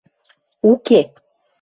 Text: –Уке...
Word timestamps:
–Уке... 0.71 1.01